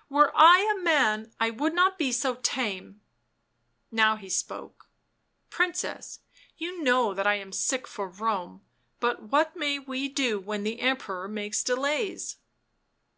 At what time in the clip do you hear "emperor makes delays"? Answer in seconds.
10.80-12.38